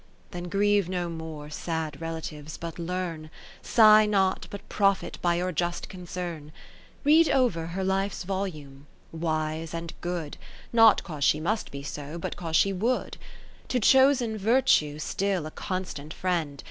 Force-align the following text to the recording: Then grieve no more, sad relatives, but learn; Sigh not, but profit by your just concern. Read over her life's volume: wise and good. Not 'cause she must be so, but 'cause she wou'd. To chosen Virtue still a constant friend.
Then 0.31 0.45
grieve 0.45 0.89
no 0.89 1.09
more, 1.09 1.51
sad 1.51 2.01
relatives, 2.01 2.57
but 2.57 2.79
learn; 2.79 3.29
Sigh 3.61 4.07
not, 4.07 4.47
but 4.49 4.67
profit 4.67 5.19
by 5.21 5.35
your 5.35 5.51
just 5.51 5.89
concern. 5.89 6.51
Read 7.03 7.29
over 7.29 7.67
her 7.67 7.83
life's 7.83 8.23
volume: 8.23 8.87
wise 9.11 9.75
and 9.75 9.93
good. 10.01 10.37
Not 10.73 11.03
'cause 11.03 11.23
she 11.23 11.39
must 11.39 11.69
be 11.69 11.83
so, 11.83 12.17
but 12.17 12.35
'cause 12.35 12.55
she 12.55 12.73
wou'd. 12.73 13.17
To 13.67 13.79
chosen 13.79 14.39
Virtue 14.39 14.97
still 14.97 15.45
a 15.45 15.51
constant 15.51 16.15
friend. 16.15 16.59